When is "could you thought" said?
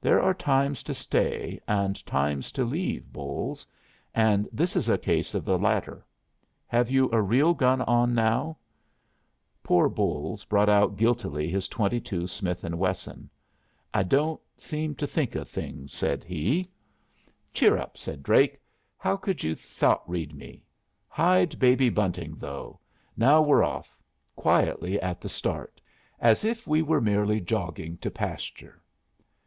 19.14-20.08